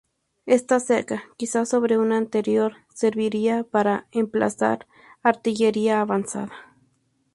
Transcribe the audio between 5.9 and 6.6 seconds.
avanzada.